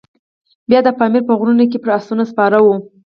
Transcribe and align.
بیا 0.69 0.79
د 0.83 0.89
پامیر 0.99 1.23
په 1.27 1.33
غرونو 1.39 1.63
کې 1.71 1.77
پر 1.83 1.89
آسونو 1.97 2.23
سپاره 2.31 2.57
وو. 2.63 2.75